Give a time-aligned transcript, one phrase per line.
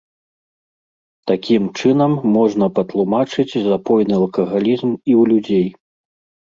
[1.31, 5.67] Такім чынам можна патлумачыць запойны алкагалізм і ў людзей.